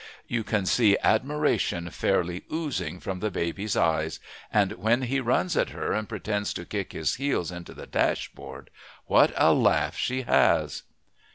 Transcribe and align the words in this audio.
You 0.27 0.43
can 0.43 0.65
see 0.65 0.97
admiration 1.03 1.91
fairly 1.91 2.43
oozing 2.51 2.99
from 2.99 3.19
baby's 3.19 3.77
eyes; 3.77 4.19
and 4.51 4.71
when 4.71 5.03
he 5.03 5.19
runs 5.19 5.55
at 5.55 5.69
her 5.69 5.93
and 5.93 6.09
pretends 6.09 6.55
to 6.55 6.65
kick 6.65 6.91
his 6.93 7.17
heels 7.21 7.51
into 7.51 7.75
the 7.75 7.85
dashboard, 7.85 8.71
what 9.05 9.31
a 9.37 9.53
laugh 9.53 9.95
she 9.95 10.23
has! 10.23 10.81